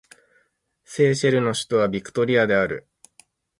[0.83, 2.87] セーシェルの首都はビクトリアである